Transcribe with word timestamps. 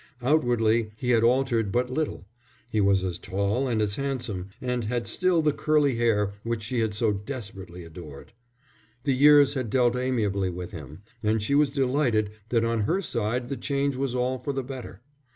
Outwardly 0.23 0.93
he 0.95 1.11
had 1.11 1.23
altered 1.23 1.71
but 1.71 1.91
little; 1.91 2.25
he 2.71 2.81
was 2.81 3.03
as 3.03 3.19
tall 3.19 3.67
and 3.67 3.83
as 3.83 3.97
handsome, 3.97 4.49
and 4.59 4.85
had 4.85 5.05
still 5.05 5.43
the 5.43 5.53
curly 5.53 5.93
hair 5.97 6.33
which 6.41 6.63
she 6.63 6.79
had 6.79 6.95
so 6.95 7.13
desperately 7.13 7.83
adored. 7.83 8.33
The 9.03 9.13
years 9.13 9.53
had 9.53 9.69
dealt 9.69 9.95
amiably 9.95 10.49
with 10.49 10.71
him, 10.71 11.03
and 11.21 11.39
she 11.39 11.53
was 11.53 11.71
delighted 11.71 12.31
that 12.49 12.65
on 12.65 12.81
her 12.81 13.03
side 13.03 13.47
the 13.47 13.57
change 13.57 13.95
was 13.95 14.15
all 14.15 14.39
for 14.39 14.53
the 14.53 14.63
better. 14.63 15.01